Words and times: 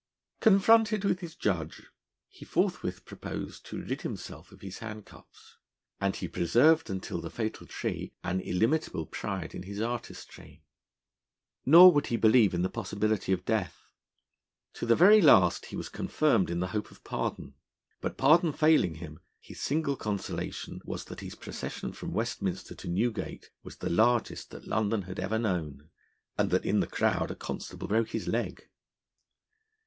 Confronted 0.39 1.03
with 1.05 1.19
his 1.19 1.35
judge, 1.35 1.83
he 2.27 2.43
forthwith 2.43 3.05
proposed 3.05 3.67
to 3.67 3.79
rid 3.83 4.01
himself 4.01 4.51
of 4.51 4.61
his 4.61 4.79
handcuffs, 4.79 5.57
and 5.99 6.15
he 6.15 6.27
preserved 6.27 6.89
until 6.89 7.21
the 7.21 7.29
fatal 7.29 7.67
tree 7.67 8.11
an 8.23 8.39
illimitable 8.41 9.05
pride 9.05 9.53
in 9.53 9.61
his 9.61 9.79
artistry. 9.79 10.63
Nor 11.67 11.91
would 11.91 12.07
he 12.07 12.17
believe 12.17 12.55
in 12.55 12.63
the 12.63 12.67
possibility 12.69 13.31
of 13.31 13.45
death. 13.45 13.91
To 14.73 14.87
the 14.87 14.95
very 14.95 15.21
last 15.21 15.67
he 15.67 15.75
was 15.75 15.87
confirmed 15.87 16.49
in 16.49 16.61
the 16.61 16.69
hope 16.69 16.89
of 16.89 17.03
pardon; 17.03 17.53
but, 17.99 18.17
pardon 18.17 18.53
failing 18.53 18.95
him, 18.95 19.19
his 19.39 19.61
single 19.61 19.95
consolation 19.95 20.81
was 20.83 21.05
that 21.05 21.19
his 21.19 21.35
procession 21.35 21.93
from 21.93 22.11
Westminster 22.11 22.73
to 22.73 22.87
Newgate 22.87 23.51
was 23.61 23.75
the 23.77 23.89
largest 23.91 24.49
that 24.49 24.65
London 24.65 25.03
had 25.03 25.19
ever 25.19 25.37
known, 25.37 25.91
and 26.39 26.49
that 26.49 26.65
in 26.65 26.79
the 26.79 26.87
crowd 26.87 27.29
a 27.29 27.35
constable 27.35 27.87
broke 27.87 28.09
his 28.13 28.27
leg. 28.27 28.67